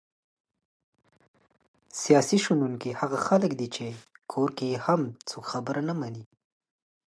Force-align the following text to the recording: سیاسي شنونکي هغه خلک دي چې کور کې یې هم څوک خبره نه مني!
سیاسي 2.01 2.37
شنونکي 2.45 2.91
هغه 3.01 3.17
خلک 3.27 3.51
دي 3.59 3.67
چې 3.75 3.85
کور 4.31 4.49
کې 4.57 4.65
یې 4.71 4.77
هم 4.85 5.01
څوک 5.29 5.45
خبره 5.51 5.81
نه 5.89 5.93
مني! 5.99 6.23